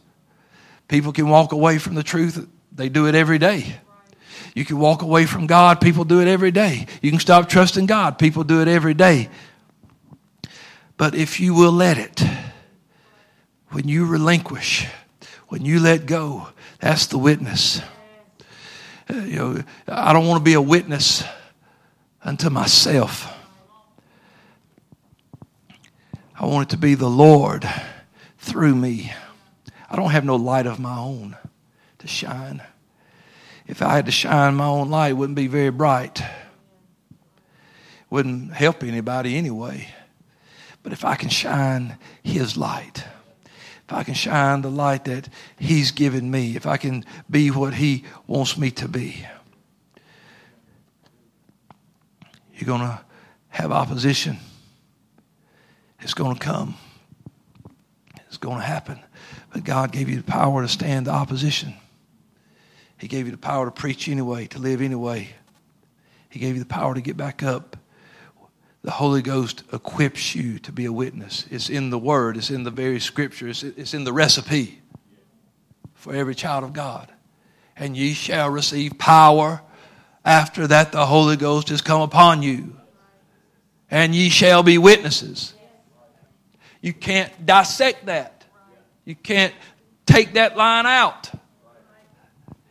[0.87, 2.49] People can walk away from the truth.
[2.71, 3.75] They do it every day.
[4.55, 5.79] You can walk away from God.
[5.79, 6.87] People do it every day.
[7.03, 8.17] You can stop trusting God.
[8.17, 9.29] People do it every day.
[10.97, 12.23] But if you will let it,
[13.69, 14.87] when you relinquish,
[15.49, 16.47] when you let go,
[16.79, 17.81] that's the witness.
[19.11, 21.23] Uh, you know, I don't want to be a witness
[22.23, 23.35] unto myself.
[26.39, 27.69] I want it to be the Lord
[28.37, 29.11] through me.
[29.89, 31.35] I don't have no light of my own
[31.97, 32.61] to shine.
[33.67, 36.21] If I had to shine my own light, it wouldn't be very bright.
[38.11, 39.87] Wouldn't help anybody anyway.
[40.83, 43.03] But if I can shine His light,
[43.89, 47.73] if I can shine the light that He's given me, if I can be what
[47.73, 49.25] He wants me to be,
[52.53, 53.01] you're going to
[53.47, 54.37] have opposition.
[56.01, 56.75] It's going to come.
[58.27, 58.99] It's going to happen.
[59.51, 61.73] But God gave you the power to stand the opposition.
[62.99, 65.29] He gave you the power to preach anyway, to live anyway.
[66.29, 67.75] He gave you the power to get back up
[68.81, 71.45] the Holy Ghost equips you to be a witness.
[71.51, 74.81] It's in the Word, it's in the very Scriptures, it's in the recipe
[75.95, 77.11] for every child of God.
[77.75, 79.61] And ye shall receive power
[80.23, 82.75] after that the Holy Ghost has come upon you.
[83.91, 85.53] And ye shall be witnesses.
[86.81, 88.45] You can't dissect that.
[89.03, 89.53] You can't
[90.05, 91.29] take that line out.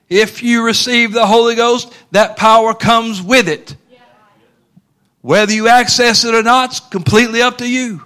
[0.08, 3.76] If you receive the Holy Ghost, that power comes with it.
[5.20, 8.04] Whether you access it or not, it's completely up to you.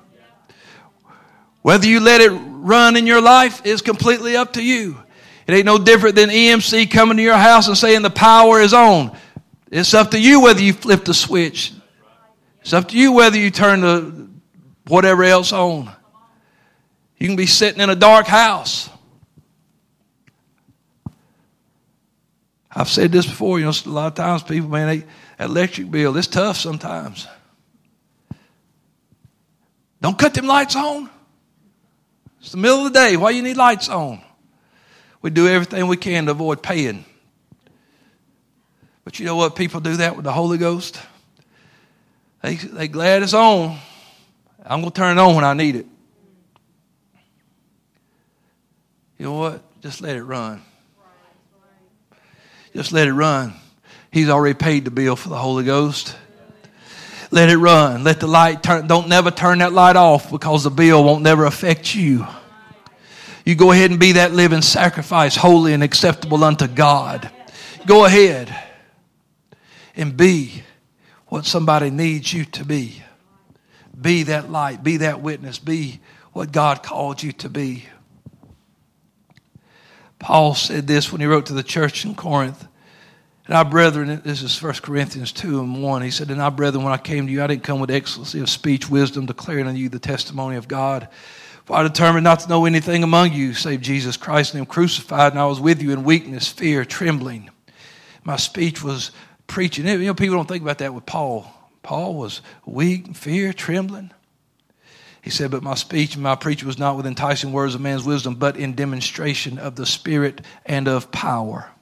[1.62, 4.98] Whether you let it run in your life is completely up to you.
[5.46, 8.72] It ain't no different than EMC coming to your house and saying the power is
[8.72, 9.16] on.
[9.70, 11.72] It's up to you whether you flip the switch.
[12.60, 14.28] It's up to you whether you turn the
[14.86, 15.90] whatever else on.
[17.18, 18.88] You can be sitting in a dark house.
[22.74, 25.04] I've said this before, you know, a lot of times people, man, they,
[25.42, 27.26] that electric bill, it's tough sometimes.
[30.00, 31.10] Don't cut them lights on.
[32.40, 33.16] It's the middle of the day.
[33.16, 34.22] Why you need lights on?
[35.20, 37.04] We do everything we can to avoid paying.
[39.02, 39.56] But you know what?
[39.56, 41.00] People do that with the Holy Ghost.
[42.42, 43.78] They they glad it's on.
[44.64, 45.86] I'm gonna turn it on when I need it.
[49.18, 49.80] You know what?
[49.80, 50.62] Just let it run.
[52.74, 53.54] Just let it run.
[54.12, 56.14] He's already paid the bill for the Holy Ghost.
[57.30, 58.04] Let it run.
[58.04, 58.86] Let the light turn.
[58.86, 62.26] Don't never turn that light off because the bill won't never affect you.
[63.46, 67.30] You go ahead and be that living sacrifice, holy and acceptable unto God.
[67.86, 68.54] Go ahead
[69.96, 70.62] and be
[71.28, 73.02] what somebody needs you to be.
[73.98, 76.00] Be that light, be that witness, be
[76.32, 77.86] what God called you to be.
[80.18, 82.68] Paul said this when he wrote to the church in Corinth.
[83.46, 86.02] And our brethren, this is 1 Corinthians 2 and 1.
[86.02, 88.40] He said, And our brethren, when I came to you, I didn't come with excellency
[88.40, 91.08] of speech, wisdom, declaring unto you the testimony of God.
[91.64, 95.32] For I determined not to know anything among you save Jesus Christ and Him crucified,
[95.32, 97.50] and I was with you in weakness, fear, trembling.
[98.22, 99.10] My speech was
[99.48, 99.86] preaching.
[99.86, 101.52] You know, people don't think about that with Paul.
[101.82, 104.12] Paul was weak, fear, trembling.
[105.20, 108.04] He said, But my speech and my preaching was not with enticing words of man's
[108.04, 111.72] wisdom, but in demonstration of the Spirit and of power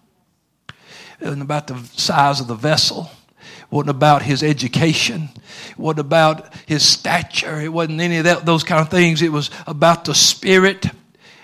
[1.25, 3.11] wasn't about the size of the vessel.
[3.39, 5.29] It wasn't about his education.
[5.71, 7.61] It wasn't about his stature.
[7.61, 9.23] It wasn't any of that, those kind of things.
[9.23, 10.87] It was about the Spirit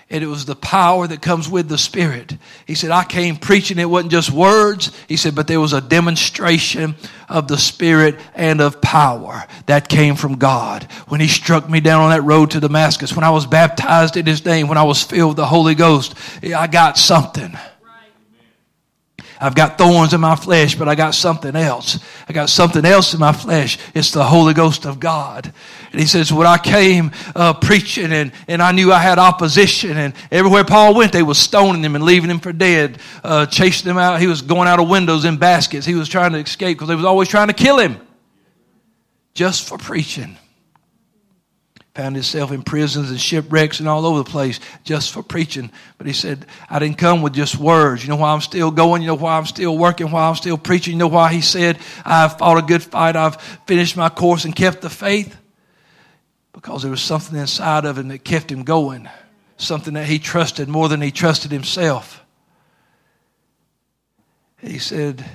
[0.09, 2.37] and it was the power that comes with the Spirit.
[2.65, 4.91] He said, I came preaching, it wasn't just words.
[5.09, 6.95] He said, but there was a demonstration
[7.27, 10.83] of the Spirit and of power that came from God.
[11.09, 14.25] When He struck me down on that road to Damascus, when I was baptized in
[14.25, 17.57] His name, when I was filled with the Holy Ghost, I got something.
[19.39, 21.99] I've got thorns in my flesh, but I got something else.
[22.27, 23.77] I got something else in my flesh.
[23.93, 25.51] It's the Holy Ghost of God.
[25.91, 29.97] And he says, when I came uh, preaching and, and I knew I had opposition
[29.97, 33.89] and everywhere Paul went, they were stoning him and leaving him for dead, uh, chasing
[33.89, 34.19] him out.
[34.19, 35.85] He was going out of windows in baskets.
[35.85, 37.99] He was trying to escape because they was always trying to kill him
[39.33, 40.37] just for preaching
[41.97, 45.71] found himself in prisons and shipwrecks and all over the place just for preaching.
[45.97, 48.03] But he said, I didn't come with just words.
[48.03, 49.01] You know why I'm still going?
[49.01, 50.11] You know why I'm still working?
[50.11, 50.93] Why I'm still preaching?
[50.93, 53.15] You know why he said, I've fought a good fight.
[53.15, 55.35] I've finished my course and kept the faith?
[56.53, 59.09] Because there was something inside of him that kept him going.
[59.57, 62.23] Something that he trusted more than he trusted himself.
[64.61, 65.25] He said,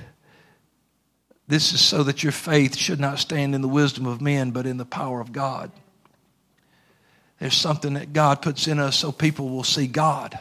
[1.45, 4.65] This is so that your faith should not stand in the wisdom of men, but
[4.65, 5.69] in the power of God.
[7.43, 10.39] There's something that God puts in us so people will see God.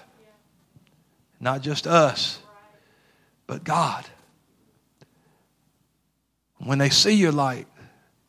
[1.41, 2.38] Not just us,
[3.49, 4.07] but God.
[6.59, 7.67] When they see your light,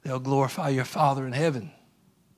[0.01, 1.69] they'll glorify your Father in heaven.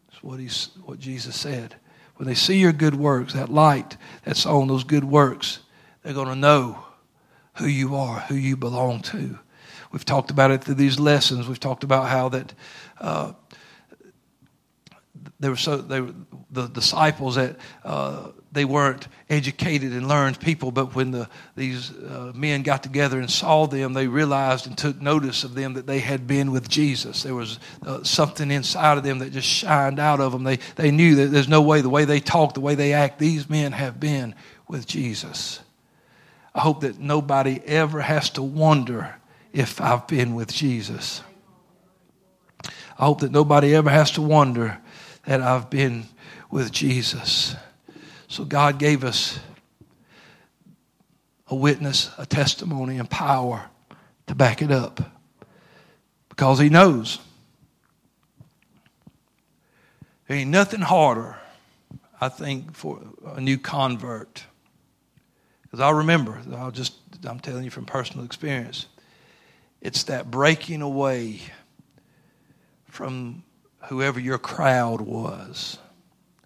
[0.09, 1.73] That's what, he's, what Jesus said.
[2.17, 3.95] When they see your good works, that light
[4.25, 5.59] that's on those good works,
[6.03, 6.83] they're going to know
[7.53, 9.39] who you are, who you belong to.
[9.93, 11.47] We've talked about it through these lessons.
[11.47, 12.53] We've talked about how that
[12.99, 13.31] uh,
[15.39, 16.13] they were so they were,
[16.51, 22.31] the disciples that uh, they weren't educated and learned people, but when the these uh,
[22.33, 25.99] men got together and saw them, they realized and took notice of them that they
[25.99, 27.23] had been with Jesus.
[27.23, 30.43] There was uh, something inside of them that just shined out of them.
[30.43, 33.19] They they knew that there's no way the way they talk, the way they act,
[33.19, 34.35] these men have been
[34.67, 35.59] with Jesus.
[36.53, 39.15] I hope that nobody ever has to wonder
[39.51, 41.21] if I've been with Jesus.
[42.97, 44.77] I hope that nobody ever has to wonder
[45.25, 46.05] that I've been
[46.49, 47.55] with Jesus.
[48.27, 49.39] So God gave us
[51.47, 53.69] a witness, a testimony, and power
[54.27, 54.99] to back it up
[56.29, 57.19] because He knows.
[60.27, 61.37] There ain't nothing harder,
[62.19, 64.43] I think, for a new convert.
[65.61, 68.87] Because I remember, I'll just, I'm telling you from personal experience,
[69.81, 71.41] it's that breaking away
[72.89, 73.43] from
[73.87, 75.77] whoever your crowd was,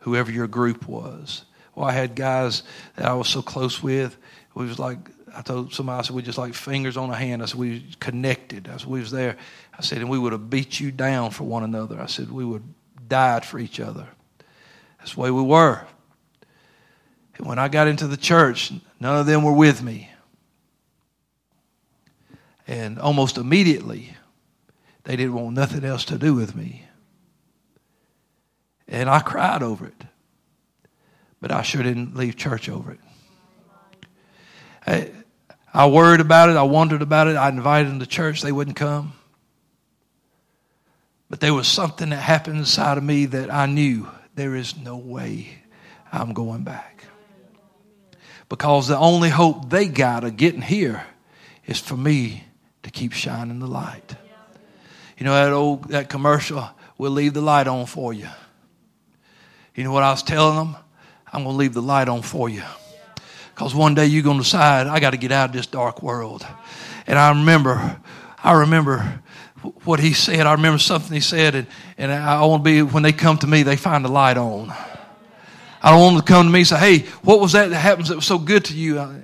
[0.02, 1.46] whoever your group was.
[1.76, 2.64] Well, I had guys
[2.96, 4.18] that I was so close with.
[4.54, 4.98] We was like,
[5.34, 7.42] I told somebody, I said, we just like fingers on a hand.
[7.42, 8.68] I said, we connected.
[8.68, 9.38] I said, we was there.
[9.78, 12.02] I said, and we would have beat you down for one another.
[12.02, 12.64] I said, we would
[13.10, 14.08] died for each other.
[15.00, 15.82] That's the way we were.
[17.38, 20.10] And when I got into the church, none of them were with me.
[22.68, 24.14] And almost immediately,
[25.04, 26.86] they didn't want nothing else to do with me.
[28.90, 30.04] And I cried over it.
[31.40, 33.00] But I sure didn't leave church over it.
[34.86, 35.12] I,
[35.74, 36.58] I worried about it.
[36.58, 37.36] I wondered about it.
[37.36, 38.42] I invited them to church.
[38.42, 39.14] They wouldn't come.
[41.30, 44.98] But there was something that happened inside of me that I knew there is no
[44.98, 45.50] way
[46.12, 47.06] I'm going back.
[48.50, 51.06] Because the only hope they got of getting here
[51.68, 52.46] is for me
[52.82, 54.16] to keep shining the light.
[55.20, 56.68] You know that old that commercial,
[56.98, 58.28] we'll leave the light on for you.
[59.80, 60.76] You know what I was telling them?
[61.32, 62.64] I'm going to leave the light on for you.
[63.56, 66.04] Because one day you're going to decide, I got to get out of this dark
[66.04, 66.46] world.
[67.08, 67.98] And I remember,
[68.44, 69.22] I remember
[69.86, 70.46] what he said.
[70.46, 71.68] I remember something he said, and,
[71.98, 74.70] and I want to be, when they come to me, they find the light on.
[75.82, 77.80] I don't want them to come to me and say, hey, what was that that
[77.80, 79.24] happens that was so good to you?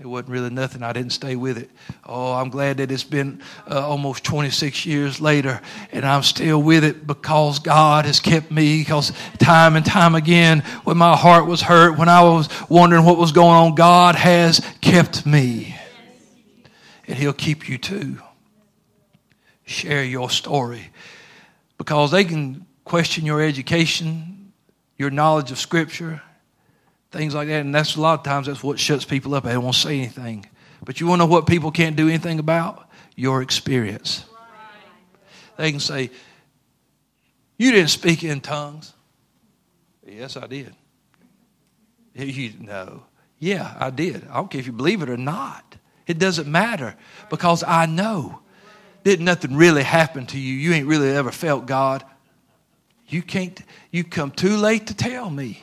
[0.00, 0.84] It wasn't really nothing.
[0.84, 1.70] I didn't stay with it.
[2.06, 6.84] Oh, I'm glad that it's been uh, almost 26 years later and I'm still with
[6.84, 8.78] it because God has kept me.
[8.78, 13.18] Because time and time again, when my heart was hurt, when I was wondering what
[13.18, 15.74] was going on, God has kept me.
[17.08, 18.18] And He'll keep you too.
[19.64, 20.92] Share your story
[21.76, 24.52] because they can question your education,
[24.96, 26.22] your knowledge of Scripture
[27.10, 27.60] things like that.
[27.60, 29.44] And that's a lot of times that's what shuts people up.
[29.44, 30.46] They don't say anything.
[30.84, 32.88] But you want to know what people can't do anything about?
[33.16, 34.24] Your experience.
[35.56, 36.10] They can say,
[37.56, 38.92] You didn't speak in tongues.
[40.06, 40.74] Yes, I did.
[42.14, 43.02] You know.
[43.38, 44.26] Yeah, I did.
[44.28, 45.76] I don't care if you believe it or not.
[46.06, 46.96] It doesn't matter
[47.30, 48.40] because I know.
[49.04, 50.54] Did nothing really happen to you?
[50.54, 52.04] You ain't really ever felt God.
[53.06, 55.62] You can't, you come too late to tell me.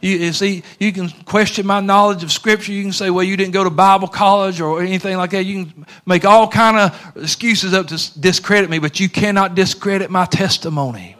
[0.00, 2.72] You, you, see, you can question my knowledge of Scripture.
[2.72, 5.44] You can say, well, you didn't go to Bible college or anything like that.
[5.44, 10.10] You can make all kind of excuses up to discredit me, but you cannot discredit
[10.10, 11.16] my testimony.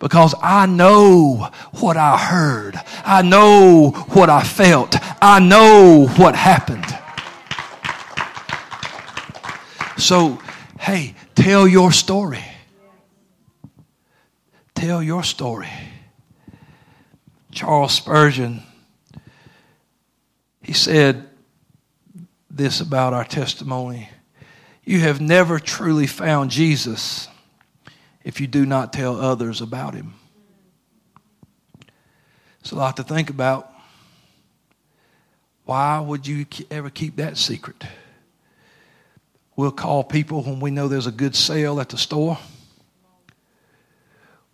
[0.00, 1.50] Because I know
[1.80, 2.76] what I heard.
[3.04, 4.96] I know what I felt.
[5.20, 6.86] I know what happened.
[9.98, 10.40] So,
[10.78, 12.44] hey, tell your story.
[14.74, 15.70] Tell your story.
[17.58, 18.62] Charles Spurgeon,
[20.62, 21.28] he said
[22.48, 24.10] this about our testimony
[24.84, 27.26] You have never truly found Jesus
[28.22, 30.14] if you do not tell others about him.
[32.60, 33.68] It's a lot to think about.
[35.64, 37.82] Why would you ever keep that secret?
[39.56, 42.38] We'll call people when we know there's a good sale at the store.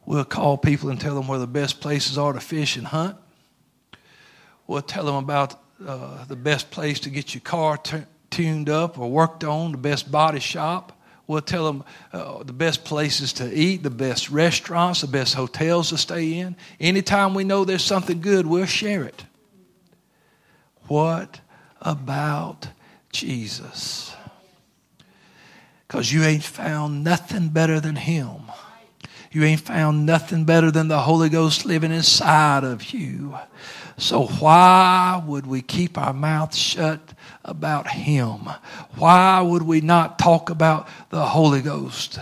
[0.07, 3.17] We'll call people and tell them where the best places are to fish and hunt.
[4.67, 8.99] We'll tell them about uh, the best place to get your car t- tuned up
[8.99, 10.93] or worked on, the best body shop.
[11.27, 15.89] We'll tell them uh, the best places to eat, the best restaurants, the best hotels
[15.89, 16.57] to stay in.
[16.79, 19.25] Anytime we know there's something good, we'll share it.
[20.87, 21.41] What
[21.81, 22.69] about
[23.11, 24.15] Jesus?
[25.87, 28.44] Because you ain't found nothing better than Him.
[29.35, 33.37] You ain't found nothing better than the Holy Ghost living inside of you.
[33.99, 37.01] So, why would we keep our mouth shut
[37.45, 38.49] about Him?
[38.95, 42.21] Why would we not talk about the Holy Ghost?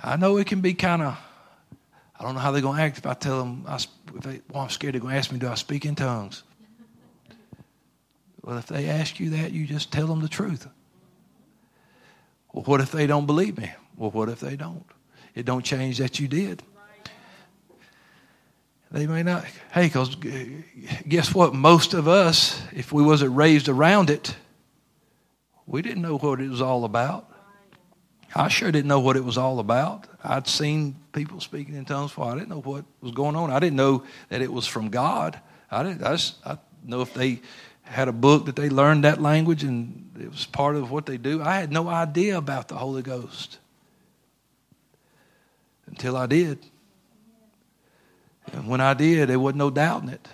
[0.00, 1.18] I know it can be kind of,
[2.16, 3.80] I don't know how they're going to act if I tell them, I,
[4.20, 6.44] they, well, I'm scared they're going to ask me, do I speak in tongues?
[8.40, 10.68] Well, if they ask you that, you just tell them the truth.
[12.52, 13.72] Well, what if they don't believe me?
[13.96, 14.84] Well, what if they don't?
[15.34, 16.62] It don't change that you did.
[18.90, 19.44] They may not.
[19.72, 20.44] Hey, because uh,
[21.08, 21.52] guess what?
[21.52, 24.36] Most of us, if we wasn't raised around it,
[25.66, 27.28] we didn't know what it was all about.
[28.36, 30.06] I sure didn't know what it was all about.
[30.22, 32.26] I'd seen people speaking in tongues before.
[32.26, 33.50] I didn't know what was going on.
[33.50, 35.40] I didn't know that it was from God.
[35.72, 36.04] I didn't.
[36.04, 37.40] I, just, I know if they
[37.82, 41.16] had a book that they learned that language and it was part of what they
[41.16, 41.42] do.
[41.42, 43.58] I had no idea about the Holy Ghost
[45.94, 46.58] until I did.
[48.52, 50.28] And when I did, there wasn't no doubting it.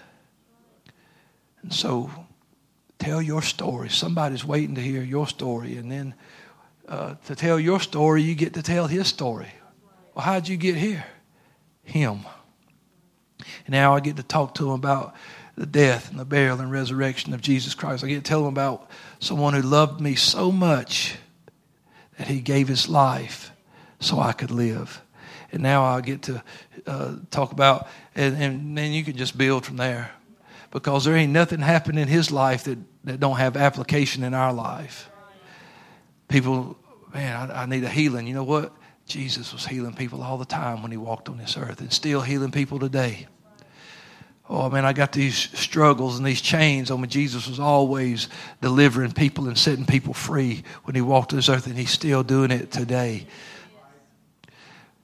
[1.63, 2.11] And so,
[2.99, 3.91] tell your story.
[3.91, 5.77] Somebody's waiting to hear your story.
[5.77, 6.15] And then
[6.89, 9.53] uh, to tell your story, you get to tell his story.
[10.15, 11.05] Well, how'd you get here?
[11.83, 12.21] Him.
[13.67, 15.15] And now I get to talk to him about
[15.57, 18.03] the death and the burial and resurrection of Jesus Christ.
[18.03, 18.89] I get to tell him about
[19.19, 21.17] someone who loved me so much
[22.17, 23.53] that he gave his life
[23.99, 25.03] so I could live
[25.53, 26.43] and now I get to
[26.87, 30.11] uh, talk about, and, and then you can just build from there,
[30.71, 34.53] because there ain't nothing happened in his life that that don't have application in our
[34.53, 35.09] life.
[36.29, 36.77] People,
[37.15, 38.27] man, I, I need a healing.
[38.27, 38.73] You know what?
[39.07, 42.21] Jesus was healing people all the time when he walked on this earth, and still
[42.21, 43.27] healing people today.
[44.49, 46.91] Oh man, I got these struggles and these chains.
[46.91, 48.29] I mean, Jesus was always
[48.61, 52.23] delivering people and setting people free when he walked on this earth, and he's still
[52.23, 53.27] doing it today.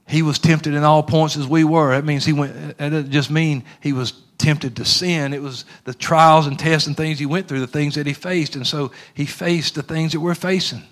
[0.09, 1.91] He was tempted in all points as we were.
[1.91, 2.79] That means he went.
[2.79, 5.33] That doesn't just mean he was tempted to sin.
[5.33, 8.13] It was the trials and tests and things he went through, the things that he
[8.13, 10.83] faced, and so he faced the things that we're facing.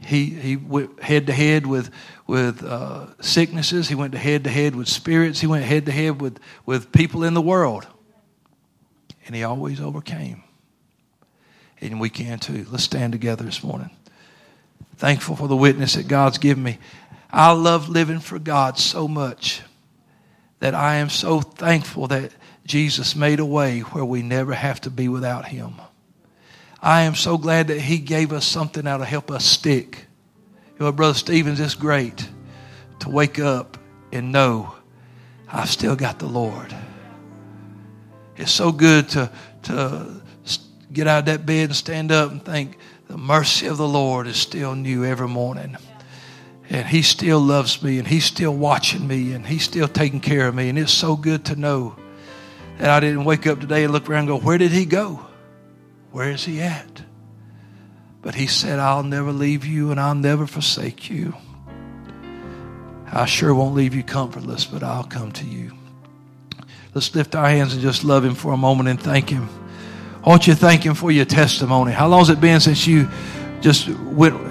[0.00, 1.90] He, he went head to head with,
[2.26, 3.88] with uh, sicknesses.
[3.88, 5.40] He went head to head with spirits.
[5.40, 7.86] He went head to head with, with people in the world.
[9.26, 10.44] And he always overcame.
[11.80, 12.64] And we can too.
[12.70, 13.90] Let's stand together this morning.
[14.96, 16.78] Thankful for the witness that God's given me.
[17.30, 19.62] I love living for God so much
[20.60, 22.32] that I am so thankful that
[22.64, 25.74] Jesus made a way where we never have to be without Him.
[26.80, 30.06] I am so glad that He gave us something to help us stick.
[30.78, 32.28] You know, Brother Stevens, it's great
[33.00, 33.78] to wake up
[34.12, 34.74] and know
[35.48, 36.74] I've still got the Lord.
[38.36, 39.30] It's so good to,
[39.64, 40.22] to
[40.92, 44.26] get out of that bed and stand up and think the mercy of the Lord
[44.26, 45.76] is still new every morning.
[46.70, 50.48] And He still loves me and He's still watching me and He's still taking care
[50.48, 50.68] of me.
[50.68, 51.96] And it's so good to know
[52.78, 55.28] that I didn't wake up today and look around and go, Where did He go?
[56.10, 57.02] Where is he at?
[58.22, 61.34] But he said, I'll never leave you and I'll never forsake you.
[63.10, 65.72] I sure won't leave you comfortless, but I'll come to you.
[66.94, 69.48] Let's lift our hands and just love him for a moment and thank him.
[70.24, 71.92] I want you to thank him for your testimony.
[71.92, 73.08] How long has it been since you
[73.60, 74.47] just went,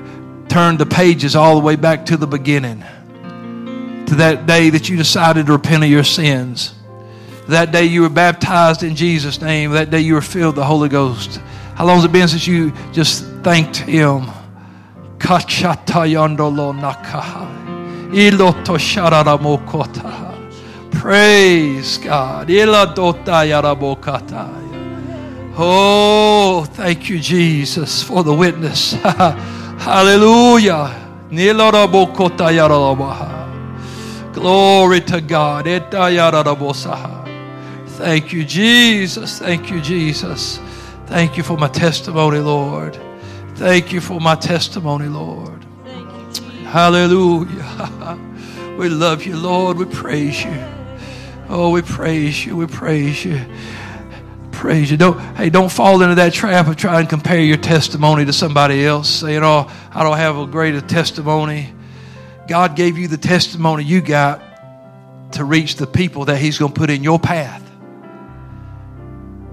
[0.50, 2.84] turned the pages all the way back to the beginning?
[4.08, 6.74] To that day that you decided to repent of your sins?
[7.48, 9.72] That day you were baptized in Jesus' name.
[9.72, 11.40] That day you were filled with the Holy Ghost.
[11.76, 14.26] How long has it been since you just thanked Him?
[20.92, 22.50] Praise God.
[25.58, 28.94] Oh, thank you, Jesus, for the witness.
[29.78, 30.94] Hallelujah.
[34.34, 35.66] Glory to God.
[37.98, 39.40] Thank you, Jesus.
[39.40, 40.60] Thank you, Jesus.
[41.08, 43.00] Thank you for my testimony, Lord.
[43.56, 45.66] Thank you for my testimony, Lord.
[45.86, 48.20] You, Hallelujah.
[48.78, 49.78] We love you, Lord.
[49.78, 50.64] We praise you.
[51.50, 52.56] Oh, we praise you.
[52.56, 53.42] We praise you.
[54.58, 54.98] Praise you.
[54.98, 58.84] Don't hey, don't fall into that trap of trying to compare your testimony to somebody
[58.84, 59.08] else.
[59.08, 61.72] Saying, "Oh, I don't have a greater testimony."
[62.48, 64.42] God gave you the testimony you got
[65.34, 67.62] to reach the people that He's going to put in your path.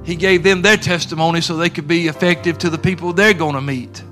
[0.04, 3.56] He gave them their testimony so they could be effective to the people they're going
[3.56, 4.02] to meet.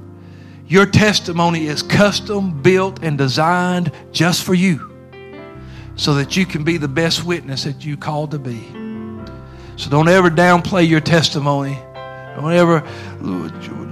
[0.68, 4.92] Your testimony is custom built and designed just for you
[5.96, 8.81] so that you can be the best witness that you called to be.
[9.76, 11.78] So don't ever downplay your testimony.
[12.36, 12.80] Don't ever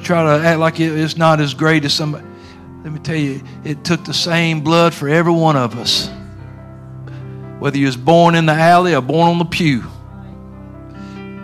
[0.03, 2.26] try to act like it's not as great as somebody.
[2.83, 6.11] Let me tell you, it took the same blood for every one of us.
[7.59, 9.85] Whether you was born in the alley or born on the pew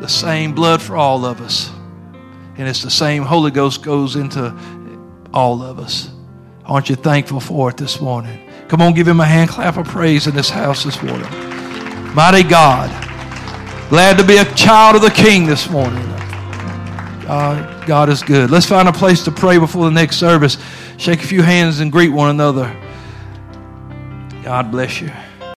[0.01, 1.70] the same blood for all of us.
[2.57, 4.57] And it's the same Holy Ghost goes into
[5.32, 6.11] all of us.
[6.64, 8.51] Aren't you thankful for it this morning?
[8.68, 11.28] Come on, give him a hand clap of praise in this house this morning.
[12.14, 13.05] Mighty God.
[13.89, 16.05] Glad to be a child of the King this morning.
[17.22, 18.51] God, God is good.
[18.51, 20.59] Let's find a place to pray before the next service.
[20.97, 22.76] Shake a few hands and greet one another.
[24.43, 25.11] God bless you.